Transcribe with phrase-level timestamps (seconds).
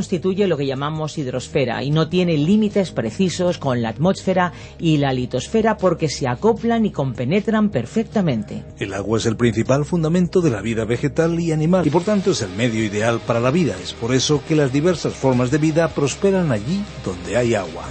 [0.00, 5.12] Constituye lo que llamamos hidrosfera y no tiene límites precisos con la atmósfera y la
[5.12, 8.64] litosfera porque se acoplan y compenetran perfectamente.
[8.78, 12.30] El agua es el principal fundamento de la vida vegetal y animal y por tanto
[12.30, 13.76] es el medio ideal para la vida.
[13.82, 17.90] Es por eso que las diversas formas de vida prosperan allí donde hay agua.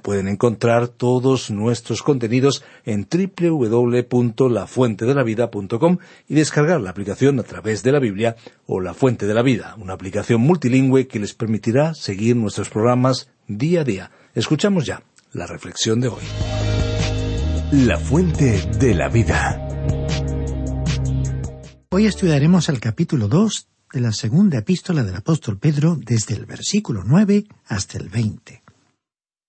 [0.01, 5.99] Pueden encontrar todos nuestros contenidos en www.lafuentedelavida.com
[6.29, 8.37] y descargar la aplicación a través de la Biblia
[8.67, 13.29] o La Fuente de la Vida, una aplicación multilingüe que les permitirá seguir nuestros programas
[13.49, 14.11] día a día.
[14.35, 15.03] Escuchamos ya
[15.33, 16.23] la reflexión de hoy.
[17.73, 19.69] La fuente de la vida.
[21.91, 27.03] Hoy estudiaremos el capítulo 2 de la segunda epístola del apóstol Pedro desde el versículo
[27.05, 28.63] 9 hasta el 20.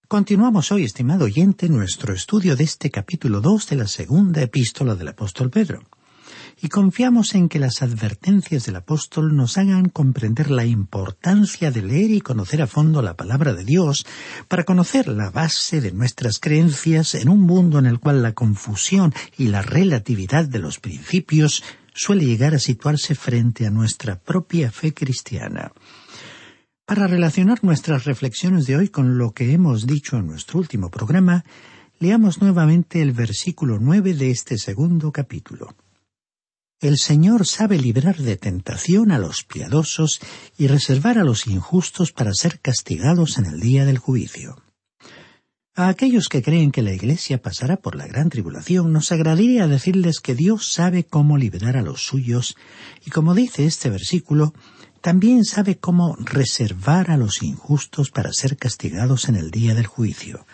[0.08, 5.10] Continuamos hoy, estimado oyente, nuestro estudio de este capítulo 2 de la segunda epístola del
[5.10, 5.84] apóstol Pedro
[6.64, 12.12] y confiamos en que las advertencias del apóstol nos hagan comprender la importancia de leer
[12.12, 14.06] y conocer a fondo la palabra de Dios
[14.48, 19.14] para conocer la base de nuestras creencias en un mundo en el cual la confusión
[19.38, 24.94] y la relatividad de los principios suele llegar a situarse frente a nuestra propia fe
[24.94, 25.74] cristiana.
[26.86, 31.44] Para relacionar nuestras reflexiones de hoy con lo que hemos dicho en nuestro último programa,
[32.00, 35.76] leamos nuevamente el versículo nueve de este segundo capítulo.
[36.84, 40.20] El Señor sabe librar de tentación a los piadosos
[40.58, 44.62] y reservar a los injustos para ser castigados en el día del juicio.
[45.76, 50.20] A aquellos que creen que la Iglesia pasará por la gran tribulación, nos agradaría decirles
[50.20, 52.58] que Dios sabe cómo liberar a los suyos,
[53.06, 54.54] y como dice este versículo,
[55.00, 60.46] también sabe cómo reservar a los injustos para ser castigados en el día del juicio.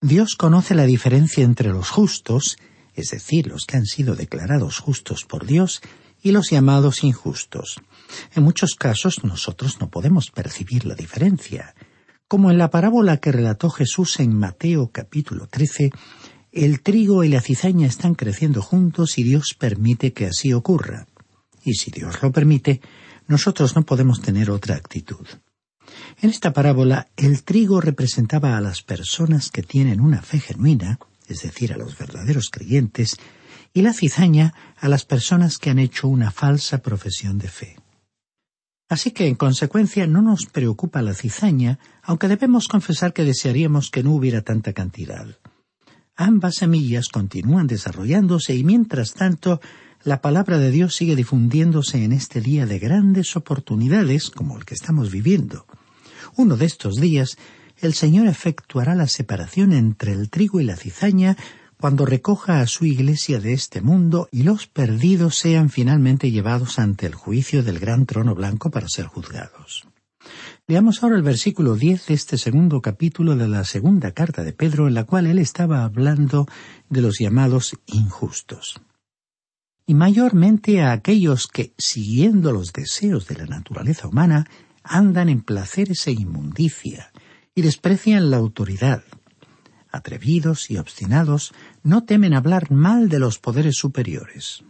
[0.00, 2.56] Dios conoce la diferencia entre los justos
[2.94, 5.80] es decir, los que han sido declarados justos por Dios,
[6.24, 7.80] y los llamados injustos.
[8.34, 11.74] En muchos casos nosotros no podemos percibir la diferencia.
[12.26, 15.90] Como en la parábola que relató Jesús en Mateo capítulo 13,
[16.50, 21.06] el trigo y la cizaña están creciendo juntos y Dios permite que así ocurra.
[21.62, 22.80] Y si Dios lo permite,
[23.26, 25.26] nosotros no podemos tener otra actitud.
[26.22, 30.98] En esta parábola, el trigo representaba a las personas que tienen una fe genuina,
[31.28, 33.16] es decir, a los verdaderos creyentes,
[33.72, 37.76] y la cizaña a las personas que han hecho una falsa profesión de fe.
[38.88, 44.02] Así que, en consecuencia, no nos preocupa la cizaña, aunque debemos confesar que desearíamos que
[44.02, 45.26] no hubiera tanta cantidad.
[46.16, 49.60] Ambas semillas continúan desarrollándose y mientras tanto
[50.04, 54.74] la palabra de Dios sigue difundiéndose en este día de grandes oportunidades como el que
[54.74, 55.66] estamos viviendo.
[56.36, 57.36] Uno de estos días
[57.80, 61.36] el Señor efectuará la separación entre el trigo y la cizaña
[61.78, 67.06] cuando recoja a su iglesia de este mundo y los perdidos sean finalmente llevados ante
[67.06, 69.86] el juicio del gran trono blanco para ser juzgados.
[70.66, 74.88] Leamos ahora el versículo diez de este segundo capítulo de la segunda carta de Pedro,
[74.88, 76.46] en la cual él estaba hablando
[76.88, 78.80] de los llamados injustos.
[79.86, 84.46] Y mayormente a aquellos que, siguiendo los deseos de la naturaleza humana,
[84.82, 87.12] andan en placeres e inmundicia,
[87.54, 89.04] y desprecian la autoridad.
[89.90, 94.64] Atrevidos y obstinados, no temen hablar mal de los poderes superiores.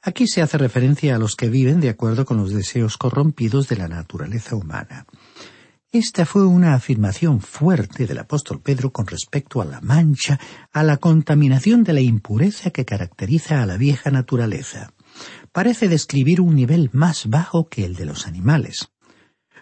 [0.00, 3.76] Aquí se hace referencia a los que viven de acuerdo con los deseos corrompidos de
[3.76, 5.06] la naturaleza humana.
[5.90, 10.38] Esta fue una afirmación fuerte del apóstol Pedro con respecto a la mancha,
[10.72, 14.92] a la contaminación de la impureza que caracteriza a la vieja naturaleza.
[15.52, 18.90] Parece describir un nivel más bajo que el de los animales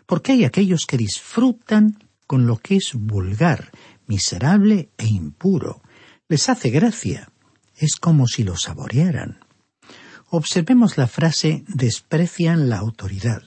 [0.06, 3.70] porque hay aquellos que disfrutan con lo que es vulgar,
[4.06, 5.82] miserable e impuro.
[6.28, 7.30] Les hace gracia.
[7.76, 9.40] Es como si lo saborearan.
[10.30, 13.42] Observemos la frase desprecian la autoridad.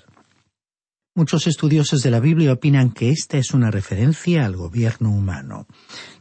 [1.16, 5.68] Muchos estudiosos de la Biblia opinan que esta es una referencia al gobierno humano.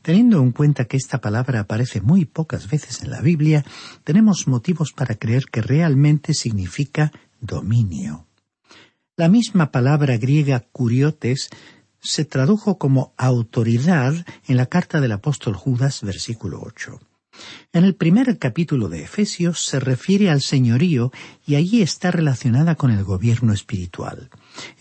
[0.02, 3.64] Teniendo en cuenta que esta palabra aparece muy pocas veces en la Biblia,
[4.02, 8.27] tenemos motivos para creer que realmente significa dominio.
[9.18, 11.48] La misma palabra griega curiotes
[11.98, 14.14] se tradujo como autoridad
[14.46, 17.00] en la carta del apóstol Judas, versículo 8.
[17.72, 21.10] En el primer capítulo de Efesios se refiere al señorío
[21.44, 24.30] y allí está relacionada con el gobierno espiritual.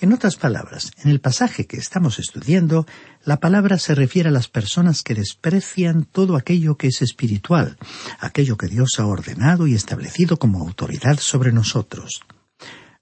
[0.01, 2.85] En otras palabras, en el pasaje que estamos estudiando,
[3.25, 7.79] la palabra se refiere a las personas que desprecian todo aquello que es espiritual,
[8.19, 12.21] aquello que Dios ha ordenado y establecido como autoridad sobre nosotros.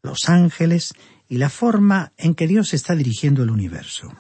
[0.02, 0.94] Los ángeles
[1.28, 4.14] y la forma en que Dios está dirigiendo el universo.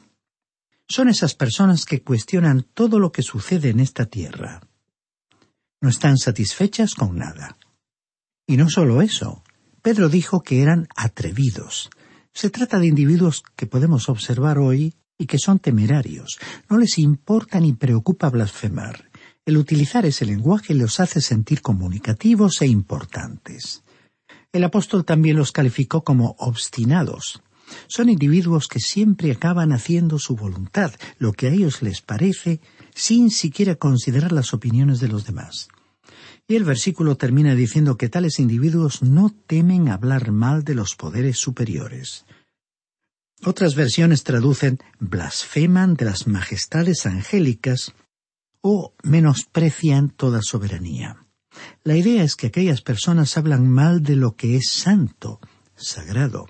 [0.87, 4.61] Son esas personas que cuestionan todo lo que sucede en esta tierra.
[5.81, 7.57] No están satisfechas con nada.
[8.47, 9.43] Y no solo eso.
[9.81, 11.89] Pedro dijo que eran atrevidos.
[12.33, 16.39] Se trata de individuos que podemos observar hoy y que son temerarios.
[16.69, 19.09] No les importa ni preocupa blasfemar.
[19.45, 23.84] El utilizar ese lenguaje los hace sentir comunicativos e importantes.
[24.55, 27.43] El apóstol también los calificó como obstinados.
[27.87, 32.61] Son individuos que siempre acaban haciendo su voluntad, lo que a ellos les parece,
[32.93, 35.67] sin siquiera considerar las opiniones de los demás.
[36.47, 41.37] Y el versículo termina diciendo que tales individuos no temen hablar mal de los poderes
[41.37, 42.23] superiores.
[43.43, 47.93] Otras versiones traducen blasfeman de las majestades angélicas
[48.61, 51.24] o menosprecian toda soberanía.
[51.83, 55.39] La idea es que aquellas personas hablan mal de lo que es santo,
[55.75, 56.47] sagrado.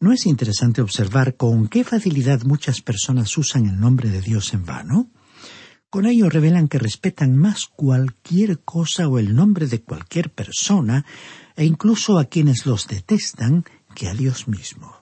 [0.00, 4.64] ¿No es interesante observar con qué facilidad muchas personas usan el nombre de Dios en
[4.64, 5.10] vano?
[5.90, 11.04] Con ello revelan que respetan más cualquier cosa o el nombre de cualquier persona,
[11.56, 13.64] e incluso a quienes los detestan,
[13.94, 14.94] que a Dios mismo.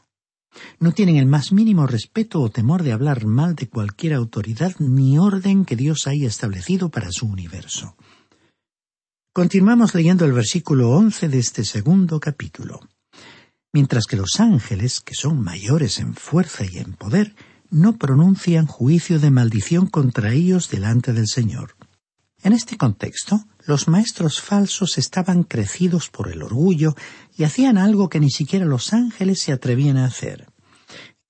[0.79, 5.19] No tienen el más mínimo respeto o temor de hablar mal de cualquier autoridad ni
[5.19, 7.97] orden que Dios haya establecido para su universo.
[9.37, 12.81] Continuamos leyendo el versículo once de este segundo capítulo.
[13.71, 17.35] Mientras que los ángeles, que son mayores en fuerza y en poder,
[17.69, 21.77] no pronuncian juicio de maldición contra ellos delante del Señor.
[22.43, 26.95] En este contexto, los maestros falsos estaban crecidos por el orgullo
[27.37, 30.47] y hacían algo que ni siquiera los ángeles se atrevían a hacer.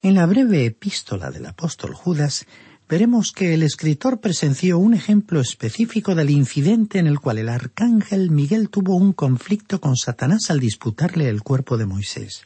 [0.01, 2.47] En la breve epístola del apóstol Judas
[2.89, 8.31] veremos que el escritor presenció un ejemplo específico del incidente en el cual el arcángel
[8.31, 12.45] Miguel tuvo un conflicto con Satanás al disputarle el cuerpo de Moisés.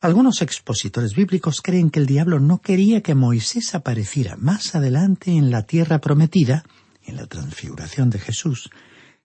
[0.00, 5.50] Algunos expositores bíblicos creen que el diablo no quería que Moisés apareciera más adelante en
[5.50, 6.64] la tierra prometida,
[7.04, 8.70] en la transfiguración de Jesús,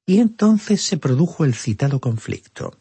[0.06, 2.78] y entonces se produjo el citado conflicto.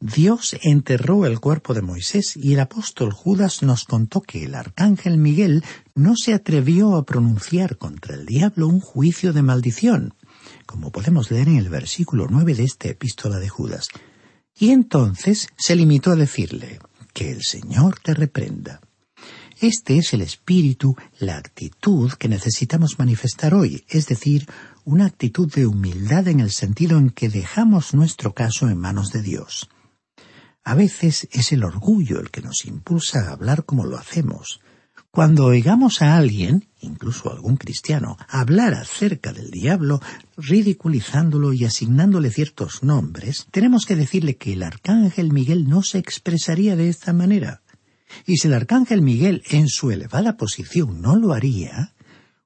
[0.00, 5.16] Dios enterró el cuerpo de Moisés y el apóstol Judas nos contó que el arcángel
[5.16, 10.12] Miguel no se atrevió a pronunciar contra el diablo un juicio de maldición,
[10.66, 13.88] como podemos leer en el versículo nueve de esta epístola de Judas.
[14.58, 16.78] Y entonces se limitó a decirle
[17.14, 18.82] que el Señor te reprenda.
[19.58, 24.46] Este es el espíritu, la actitud que necesitamos manifestar hoy, es decir,
[24.84, 29.22] una actitud de humildad en el sentido en que dejamos nuestro caso en manos de
[29.22, 29.70] Dios.
[30.66, 34.58] A veces es el orgullo el que nos impulsa a hablar como lo hacemos.
[35.12, 40.00] Cuando oigamos a alguien, incluso a algún cristiano, hablar acerca del diablo,
[40.36, 46.74] ridiculizándolo y asignándole ciertos nombres, tenemos que decirle que el arcángel Miguel no se expresaría
[46.74, 47.62] de esta manera.
[48.26, 51.94] Y si el arcángel Miguel en su elevada posición no lo haría,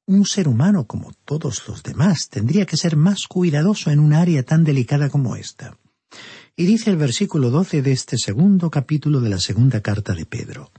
[0.05, 4.43] un ser humano como todos los demás tendría que ser más cuidadoso en un área
[4.43, 5.79] tan delicada como esta.
[6.61, 10.71] Y dice el versículo doce de este segundo capítulo de la segunda carta de Pedro.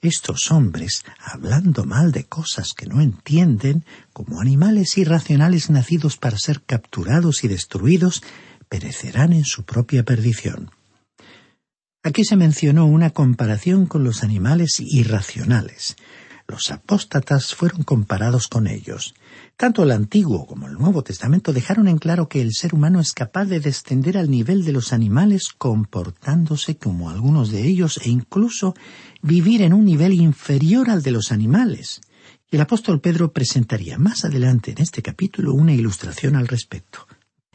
[0.00, 6.62] Estos hombres, hablando mal de cosas que no entienden, como animales irracionales nacidos para ser
[6.62, 8.22] capturados y destruidos,
[8.70, 10.70] perecerán en su propia perdición.
[12.02, 15.96] Aquí se mencionó una comparación con los animales irracionales.
[16.52, 19.14] Los apóstatas fueron comparados con ellos.
[19.56, 23.14] Tanto el Antiguo como el Nuevo Testamento dejaron en claro que el ser humano es
[23.14, 28.74] capaz de descender al nivel de los animales comportándose como algunos de ellos e incluso
[29.22, 32.02] vivir en un nivel inferior al de los animales.
[32.50, 37.06] El apóstol Pedro presentaría más adelante en este capítulo una ilustración al respecto.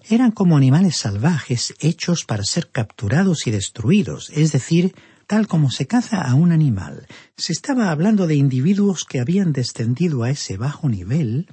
[0.10, 4.96] Eran como animales salvajes hechos para ser capturados y destruidos, es decir,
[5.28, 7.06] tal como se caza a un animal.
[7.36, 11.48] Se estaba hablando de individuos que habían descendido a ese bajo nivel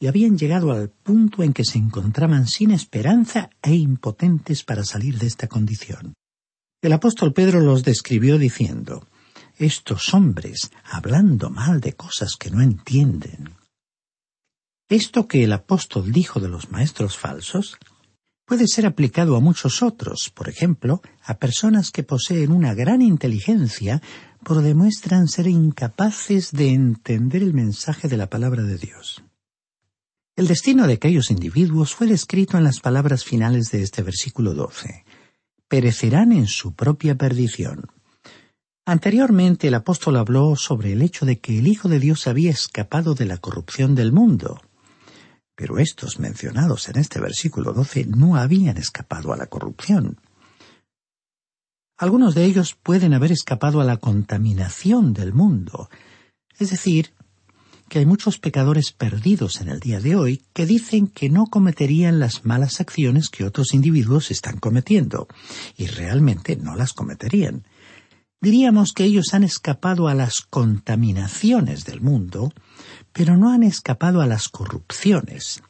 [0.00, 5.18] y habían llegado al punto en que se encontraban sin esperanza e impotentes para salir
[5.18, 6.14] de esta condición.
[6.82, 9.06] El apóstol Pedro los describió diciendo
[9.56, 13.54] Estos hombres, hablando mal de cosas que no entienden.
[14.88, 17.78] Esto que el apóstol dijo de los maestros falsos
[18.44, 24.02] puede ser aplicado a muchos otros, por ejemplo, a personas que poseen una gran inteligencia,
[24.44, 29.22] pero demuestran ser incapaces de entender el mensaje de la palabra de Dios.
[30.34, 35.04] El destino de aquellos individuos fue descrito en las palabras finales de este versículo 12.
[35.68, 37.86] Perecerán en su propia perdición.
[38.84, 43.14] Anteriormente el apóstol habló sobre el hecho de que el Hijo de Dios había escapado
[43.14, 44.60] de la corrupción del mundo.
[45.62, 50.20] Pero estos mencionados en este versículo 12 no habían escapado a la corrupción.
[51.96, 55.88] Algunos de ellos pueden haber escapado a la contaminación del mundo,
[56.58, 57.14] es decir,
[57.88, 62.18] que hay muchos pecadores perdidos en el día de hoy que dicen que no cometerían
[62.18, 65.28] las malas acciones que otros individuos están cometiendo,
[65.76, 67.62] y realmente no las cometerían.
[68.40, 72.52] Diríamos que ellos han escapado a las contaminaciones del mundo,
[73.12, 75.62] pero no han escapado a las corrupciones.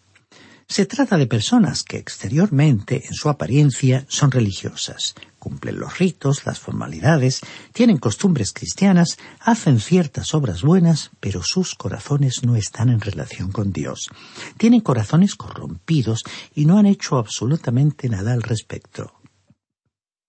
[0.68, 6.60] Se trata de personas que exteriormente, en su apariencia, son religiosas, cumplen los ritos, las
[6.60, 7.42] formalidades,
[7.74, 13.72] tienen costumbres cristianas, hacen ciertas obras buenas, pero sus corazones no están en relación con
[13.72, 14.08] Dios.
[14.56, 16.22] Tienen corazones corrompidos
[16.54, 19.12] y no han hecho absolutamente nada al respecto.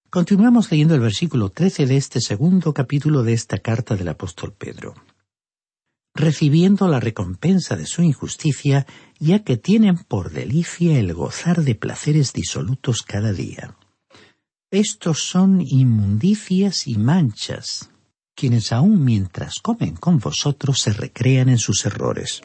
[0.09, 4.93] Continuamos leyendo el versículo 13 de este segundo capítulo de esta carta del apóstol Pedro.
[6.15, 8.85] Recibiendo la recompensa de su injusticia,
[9.19, 13.75] ya que tienen por delicia el gozar de placeres disolutos cada día.
[14.69, 17.89] Estos son inmundicias y manchas,
[18.35, 22.41] quienes aun mientras comen con vosotros se recrean en sus errores.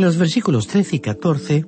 [0.00, 1.66] En los versículos 13 y 14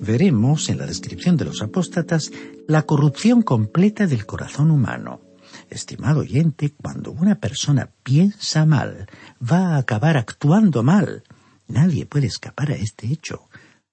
[0.00, 2.32] veremos en la descripción de los apóstatas
[2.66, 5.20] la corrupción completa del corazón humano.
[5.68, 9.06] Estimado oyente, cuando una persona piensa mal,
[9.38, 11.24] va a acabar actuando mal.
[11.68, 13.50] Nadie puede escapar a este hecho.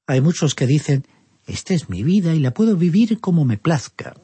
[0.07, 1.05] Hay muchos que dicen,
[1.45, 4.15] esta es mi vida y la puedo vivir como me plazca.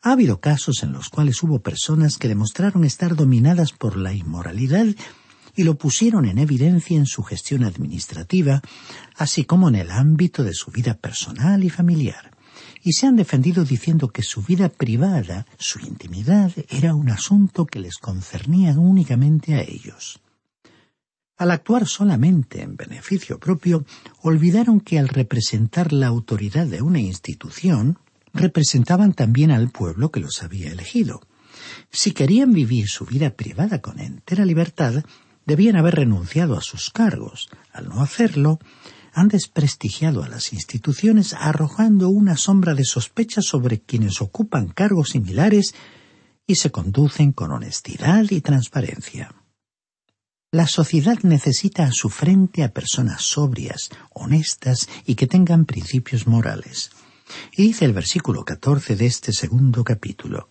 [0.00, 4.86] Ha habido casos en los cuales hubo personas que demostraron estar dominadas por la inmoralidad
[5.56, 8.62] y lo pusieron en evidencia en su gestión administrativa,
[9.16, 12.32] así como en el ámbito de su vida personal y familiar.
[12.82, 17.80] Y se han defendido diciendo que su vida privada, su intimidad, era un asunto que
[17.80, 20.20] les concernía únicamente a ellos.
[21.36, 23.84] Al actuar solamente en beneficio propio,
[24.22, 27.98] olvidaron que al representar la autoridad de una institución,
[28.34, 31.20] representaban también al pueblo que los había elegido.
[31.90, 35.04] Si querían vivir su vida privada con entera libertad,
[35.46, 37.48] debían haber renunciado a sus cargos.
[37.72, 38.58] Al no hacerlo,
[39.12, 45.74] han desprestigiado a las instituciones arrojando una sombra de sospecha sobre quienes ocupan cargos similares
[46.46, 49.34] y se conducen con honestidad y transparencia.
[50.50, 56.90] La sociedad necesita a su frente a personas sobrias, honestas y que tengan principios morales.
[57.56, 60.50] Y dice el versículo 14 de este segundo capítulo,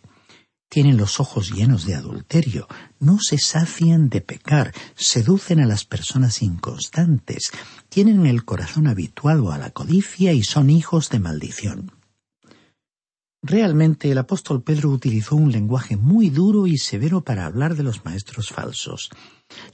[0.73, 2.67] tienen los ojos llenos de adulterio,
[2.99, 7.51] no se sacian de pecar, seducen a las personas inconstantes,
[7.89, 11.91] tienen el corazón habituado a la codicia y son hijos de maldición.
[13.43, 18.03] Realmente el apóstol Pedro utilizó un lenguaje muy duro y severo para hablar de los
[18.03, 19.11] maestros falsos.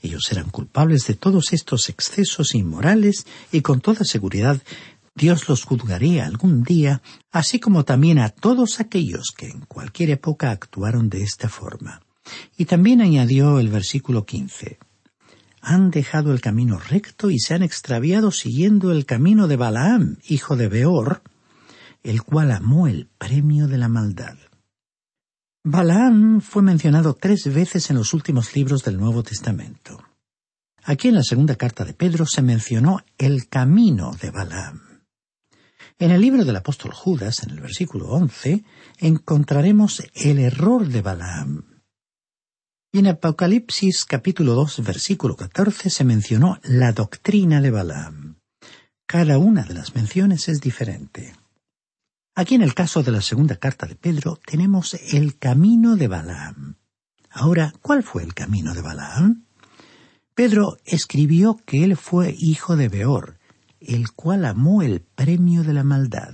[0.02, 4.62] Ellos eran culpables de todos estos excesos inmorales y con toda seguridad
[5.20, 7.02] Dios los juzgaría algún día,
[7.32, 12.02] así como también a todos aquellos que en cualquier época actuaron de esta forma.
[12.58, 14.80] Y también añadió el versículo quince
[15.62, 20.56] han dejado el camino recto y se han extraviado siguiendo el camino de Balaam, hijo
[20.56, 21.22] de Beor,
[22.04, 24.38] el cual amó el premio de la maldad.
[25.64, 30.02] Balaam fue mencionado tres veces en los últimos libros del Nuevo Testamento.
[30.84, 34.89] Aquí en la segunda carta de Pedro se mencionó el camino de Balaam.
[36.02, 38.64] En el libro del apóstol Judas, en el versículo once,
[39.00, 41.84] encontraremos el error de Balaam.
[42.94, 48.40] Y en Apocalipsis capítulo 2 versículo 14 se mencionó la doctrina de Balaam.
[49.06, 51.36] Cada una de las menciones es diferente.
[52.34, 56.76] Aquí en el caso de la segunda carta de Pedro tenemos el camino de Balaam.
[57.30, 59.44] Ahora, ¿cuál fue el camino de Balaam?
[60.34, 63.39] Pedro escribió que él fue hijo de Beor,
[63.82, 66.34] el cual amó el premio de la maldad.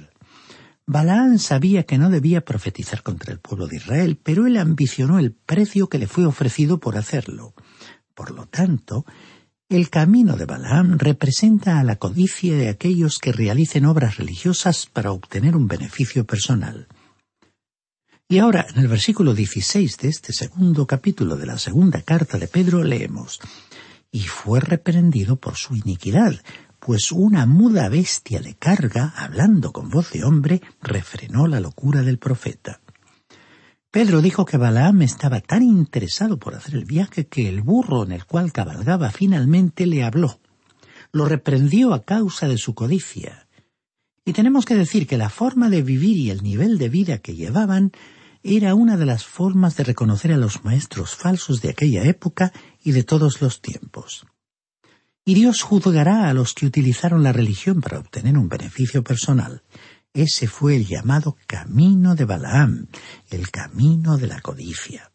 [0.87, 5.31] Balaán sabía que no debía profetizar contra el pueblo de Israel, pero él ambicionó el
[5.31, 7.55] precio que le fue ofrecido por hacerlo.
[8.13, 9.05] Por lo tanto,
[9.67, 15.11] el camino de Balaam representa a la codicia de aquellos que realicen obras religiosas para
[15.11, 16.87] obtener un beneficio personal.
[18.27, 22.47] Y ahora, en el versículo 16 de este segundo capítulo de la segunda carta de
[22.47, 23.39] Pedro, leemos,
[24.11, 26.35] y fue reprendido por su iniquidad,
[26.85, 32.19] pues una muda bestia de carga, hablando con voz de hombre, refrenó la locura del
[32.19, 32.79] profeta.
[33.89, 38.11] Pedro dijo que Balaam estaba tan interesado por hacer el viaje que el burro en
[38.11, 40.39] el cual cabalgaba finalmente le habló.
[41.11, 43.47] Lo reprendió a causa de su codicia.
[44.23, 47.33] Y tenemos que decir que la forma de vivir y el nivel de vida que
[47.33, 47.93] llevaban
[48.43, 52.91] era una de las formas de reconocer a los maestros falsos de aquella época y
[52.91, 54.27] de todos los tiempos.
[55.27, 59.63] Y Dios juzgará a los que utilizaron la religión para obtener un beneficio personal.
[60.13, 62.85] Ese fue el llamado camino de Balaam,
[63.31, 65.11] el camino de la codicia.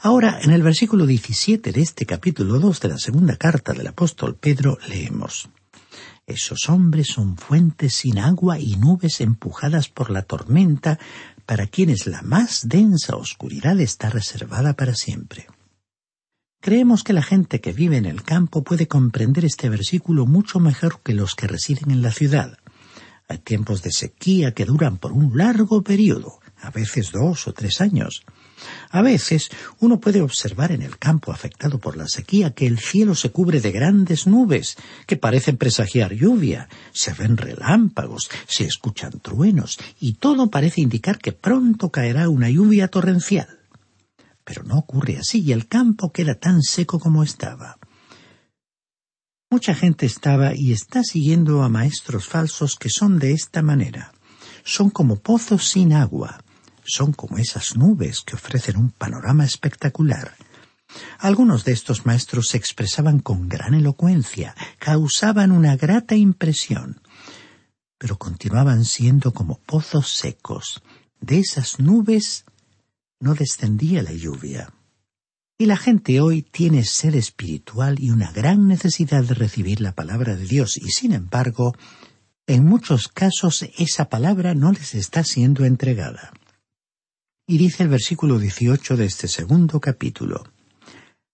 [0.00, 4.34] Ahora, en el versículo 17 de este capítulo 2 de la segunda carta del apóstol
[4.34, 5.50] Pedro, leemos
[6.26, 10.98] Esos hombres son fuentes sin agua y nubes empujadas por la tormenta,
[11.44, 15.46] para quienes la más densa oscuridad está reservada para siempre.
[16.64, 21.00] Creemos que la gente que vive en el campo puede comprender este versículo mucho mejor
[21.02, 22.56] que los que residen en la ciudad.
[23.28, 27.82] Hay tiempos de sequía que duran por un largo periodo, a veces dos o tres
[27.82, 28.22] años.
[28.88, 33.14] A veces uno puede observar en el campo afectado por la sequía que el cielo
[33.14, 39.78] se cubre de grandes nubes que parecen presagiar lluvia, se ven relámpagos, se escuchan truenos
[40.00, 43.63] y todo parece indicar que pronto caerá una lluvia torrencial.
[44.44, 47.78] Pero no ocurre así y el campo queda tan seco como estaba.
[49.50, 54.12] Mucha gente estaba y está siguiendo a maestros falsos que son de esta manera.
[54.64, 56.42] Son como pozos sin agua,
[56.84, 60.34] son como esas nubes que ofrecen un panorama espectacular.
[61.18, 67.00] Algunos de estos maestros se expresaban con gran elocuencia, causaban una grata impresión,
[67.98, 70.82] pero continuaban siendo como pozos secos.
[71.20, 72.44] De esas nubes
[73.24, 74.74] no descendía la lluvia.
[75.56, 80.36] Y la gente hoy tiene sed espiritual y una gran necesidad de recibir la palabra
[80.36, 81.74] de Dios, y sin embargo,
[82.46, 86.34] en muchos casos esa palabra no les está siendo entregada.
[87.46, 90.44] Y dice el versículo 18 de este segundo capítulo,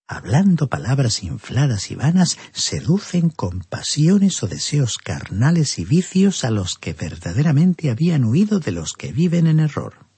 [0.07, 6.79] hablando palabras infladas y vanas, seducen con pasiones o deseos carnales y vicios a los
[6.79, 10.10] que verdaderamente habían huido de los que viven en error.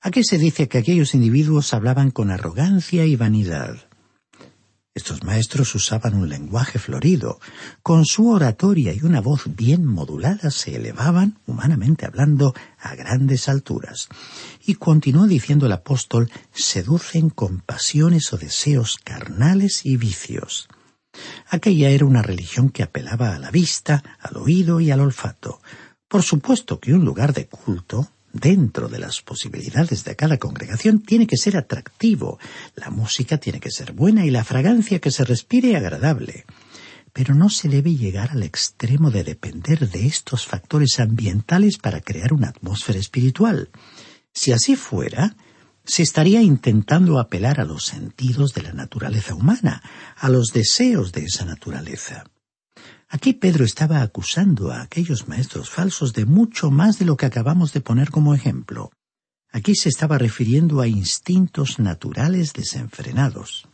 [0.00, 3.88] Aquí se dice que aquellos individuos hablaban con arrogancia y vanidad.
[4.94, 7.38] Estos maestros usaban un lenguaje florido.
[7.82, 14.08] Con su oratoria y una voz bien modulada se elevaban, humanamente hablando, a grandes alturas.
[14.66, 20.68] Y continuó diciendo el apóstol, seducen con pasiones o deseos carnales y vicios.
[21.48, 25.60] Aquella era una religión que apelaba a la vista, al oído y al olfato.
[26.08, 31.26] Por supuesto que un lugar de culto, dentro de las posibilidades de cada congregación tiene
[31.26, 32.38] que ser atractivo,
[32.74, 36.44] la música tiene que ser buena y la fragancia que se respire agradable.
[37.12, 42.32] Pero no se debe llegar al extremo de depender de estos factores ambientales para crear
[42.32, 43.70] una atmósfera espiritual.
[44.32, 45.34] Si así fuera,
[45.84, 49.82] se estaría intentando apelar a los sentidos de la naturaleza humana,
[50.16, 52.24] a los deseos de esa naturaleza.
[53.08, 57.72] Aquí Pedro estaba acusando a aquellos maestros falsos de mucho más de lo que acabamos
[57.72, 58.90] de poner como ejemplo.
[59.50, 63.66] Aquí se estaba refiriendo a instintos naturales desenfrenados.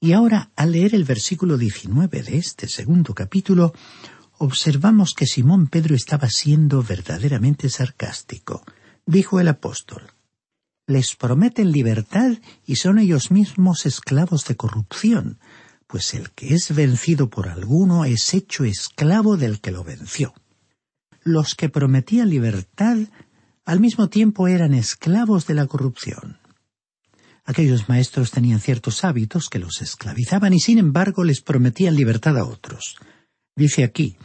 [0.00, 3.74] Y ahora, al leer el versículo 19 de este segundo capítulo,
[4.38, 8.62] observamos que Simón Pedro estaba siendo verdaderamente sarcástico.
[9.04, 10.12] Dijo el apóstol,
[10.86, 15.40] Les prometen libertad y son ellos mismos esclavos de corrupción,
[15.88, 20.34] pues el que es vencido por alguno es hecho esclavo del que lo venció.
[21.24, 22.98] Los que prometían libertad
[23.64, 26.38] al mismo tiempo eran esclavos de la corrupción.
[27.44, 32.44] Aquellos maestros tenían ciertos hábitos que los esclavizaban y sin embargo les prometían libertad a
[32.44, 32.96] otros.
[33.56, 34.18] Dice aquí,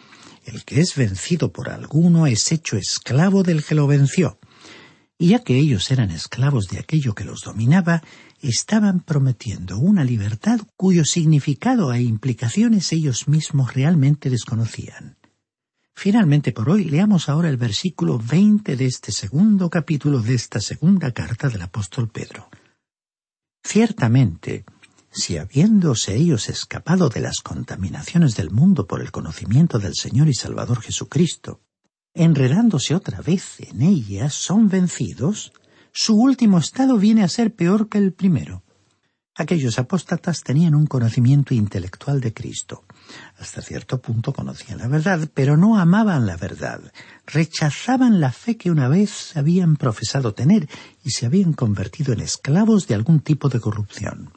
[0.45, 4.37] el que es vencido por alguno es hecho esclavo del que lo venció.
[5.17, 8.03] Y ya que ellos eran esclavos de aquello que los dominaba,
[8.49, 15.17] estaban prometiendo una libertad cuyo significado e implicaciones ellos mismos realmente desconocían.
[15.95, 21.11] Finalmente, por hoy, leamos ahora el versículo veinte de este segundo capítulo de esta segunda
[21.11, 22.49] carta del apóstol Pedro.
[23.63, 24.65] Ciertamente,
[25.11, 30.33] si habiéndose ellos escapado de las contaminaciones del mundo por el conocimiento del Señor y
[30.33, 31.61] Salvador Jesucristo,
[32.13, 35.53] enredándose otra vez en ellas, son vencidos,
[35.93, 38.63] su último estado viene a ser peor que el primero.
[39.35, 42.83] Aquellos apóstatas tenían un conocimiento intelectual de Cristo.
[43.37, 46.81] Hasta cierto punto conocían la verdad, pero no amaban la verdad.
[47.25, 50.67] Rechazaban la fe que una vez habían profesado tener
[51.03, 54.33] y se habían convertido en esclavos de algún tipo de corrupción.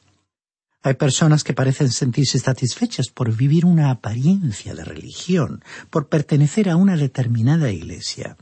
[0.82, 6.76] Hay personas que parecen sentirse satisfechas por vivir una apariencia de religión, por pertenecer a
[6.76, 8.36] una determinada iglesia.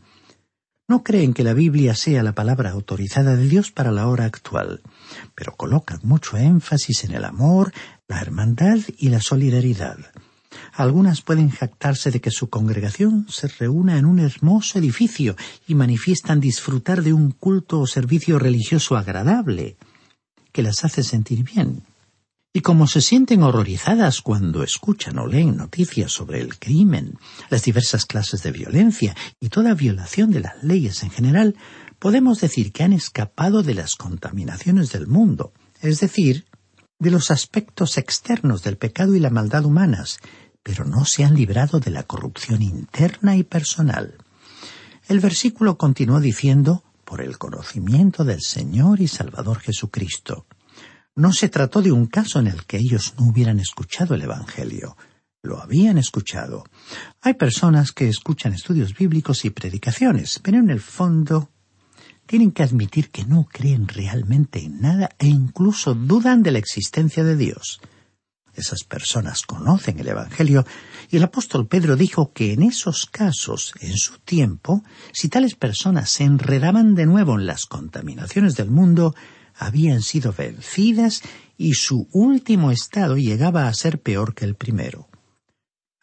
[0.87, 4.83] No creen que la Biblia sea la palabra autorizada de Dios para la hora actual,
[5.35, 7.73] pero colocan mucho énfasis en el amor,
[8.07, 9.97] la hermandad y la solidaridad.
[10.75, 16.39] Algunas pueden jactarse de que su congregación se reúna en un hermoso edificio y manifiestan
[16.39, 19.77] disfrutar de un culto o servicio religioso agradable,
[20.53, 21.83] que las hace sentir bien.
[22.57, 27.19] Y como se sienten horrorizadas cuando escuchan o leen noticias sobre el crimen,
[27.51, 31.57] las diversas clases de violencia y toda violación de las leyes en general,
[31.99, 36.47] podemos decir que han escapado de las contaminaciones del mundo, es decir,
[37.01, 40.21] de los aspectos externos del pecado y la maldad humanas,
[40.63, 44.15] pero no se han librado de la corrupción interna y personal.
[45.09, 50.47] El versículo continuó diciendo, por el conocimiento del Señor y Salvador Jesucristo.
[51.17, 54.97] No se trató de un caso en el que ellos no hubieran escuchado el Evangelio.
[55.43, 56.65] Lo habían escuchado.
[57.21, 61.51] Hay personas que escuchan estudios bíblicos y predicaciones, pero en el fondo
[62.27, 67.23] tienen que admitir que no creen realmente en nada e incluso dudan de la existencia
[67.23, 67.81] de Dios.
[68.55, 70.65] Esas personas conocen el Evangelio
[71.11, 76.11] y el apóstol Pedro dijo que en esos casos, en su tiempo, si tales personas
[76.11, 79.15] se enredaban de nuevo en las contaminaciones del mundo,
[79.57, 81.23] habían sido vencidas
[81.57, 85.09] y su último estado llegaba a ser peor que el primero.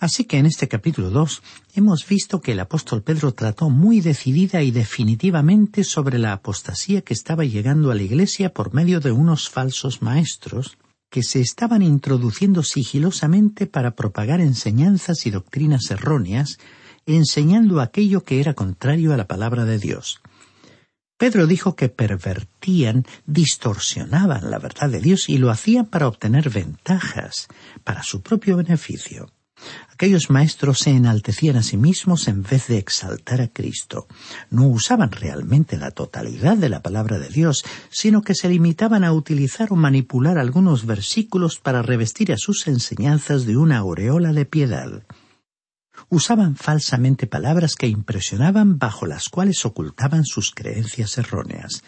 [0.01, 1.43] Así que en este capítulo 2
[1.75, 7.13] hemos visto que el apóstol Pedro trató muy decidida y definitivamente sobre la apostasía que
[7.13, 10.79] estaba llegando a la Iglesia por medio de unos falsos maestros
[11.11, 16.57] que se estaban introduciendo sigilosamente para propagar enseñanzas y doctrinas erróneas,
[17.05, 20.21] enseñando aquello que era contrario a la palabra de Dios.
[21.21, 27.47] Pedro dijo que pervertían, distorsionaban la verdad de Dios y lo hacían para obtener ventajas,
[27.84, 29.31] para su propio beneficio.
[29.93, 34.07] Aquellos maestros se enaltecían a sí mismos en vez de exaltar a Cristo.
[34.49, 39.13] No usaban realmente la totalidad de la palabra de Dios, sino que se limitaban a
[39.13, 45.03] utilizar o manipular algunos versículos para revestir a sus enseñanzas de una aureola de piedad
[46.09, 51.83] usaban falsamente palabras que impresionaban bajo las cuales ocultaban sus creencias erróneas.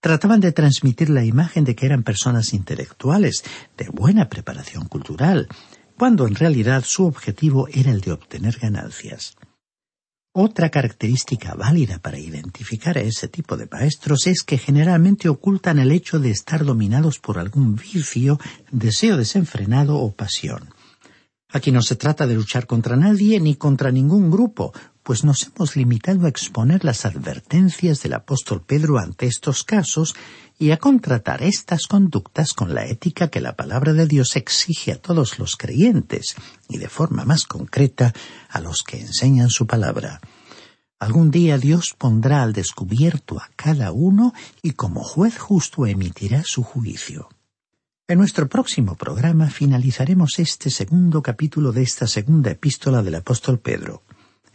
[0.00, 3.44] Trataban de transmitir la imagen de que eran personas intelectuales,
[3.76, 5.48] de buena preparación cultural,
[5.96, 9.36] cuando en realidad su objetivo era el de obtener ganancias.
[10.38, 15.90] Otra característica válida para identificar a ese tipo de maestros es que generalmente ocultan el
[15.90, 18.38] hecho de estar dominados por algún vicio,
[18.70, 20.75] deseo desenfrenado o pasión.
[21.48, 24.72] Aquí no se trata de luchar contra nadie ni contra ningún grupo,
[25.04, 30.16] pues nos hemos limitado a exponer las advertencias del apóstol Pedro ante estos casos
[30.58, 35.00] y a contratar estas conductas con la ética que la palabra de Dios exige a
[35.00, 36.34] todos los creyentes
[36.68, 38.12] y de forma más concreta
[38.48, 40.20] a los que enseñan su palabra.
[40.98, 44.32] Algún día Dios pondrá al descubierto a cada uno
[44.62, 47.28] y como juez justo emitirá su juicio.
[48.08, 54.04] En nuestro próximo programa finalizaremos este segundo capítulo de esta segunda epístola del apóstol Pedro.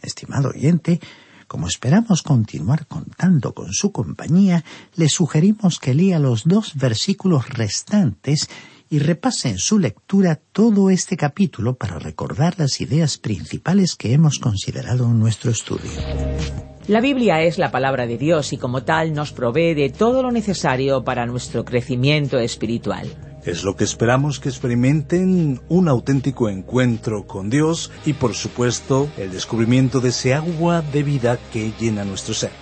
[0.00, 1.00] Estimado oyente,
[1.48, 4.64] como esperamos continuar contando con su compañía,
[4.96, 8.48] le sugerimos que lea los dos versículos restantes
[8.88, 14.38] y repase en su lectura todo este capítulo para recordar las ideas principales que hemos
[14.38, 15.90] considerado en nuestro estudio.
[16.88, 20.32] La Biblia es la palabra de Dios y como tal nos provee de todo lo
[20.32, 23.31] necesario para nuestro crecimiento espiritual.
[23.44, 29.32] Es lo que esperamos que experimenten un auténtico encuentro con Dios y por supuesto el
[29.32, 32.61] descubrimiento de ese agua de vida que llena nuestro ser.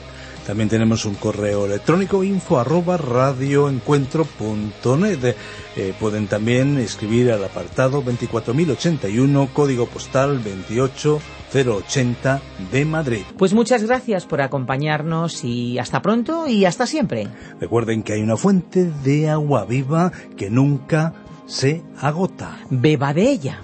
[0.45, 5.35] También tenemos un correo electrónico info arroba radioencuentro.net.
[5.75, 13.21] Eh, pueden también escribir al apartado 24081, código postal 28080 de Madrid.
[13.37, 17.27] Pues muchas gracias por acompañarnos y hasta pronto y hasta siempre.
[17.59, 21.13] Recuerden que hay una fuente de agua viva que nunca
[21.45, 22.57] se agota.
[22.69, 23.61] Beba de ella.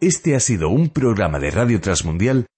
[0.00, 2.46] Este ha sido un programa de Radio Transmundial